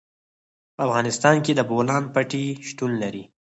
[0.75, 3.23] په افغانستان کې د بولان پټي شتون لري.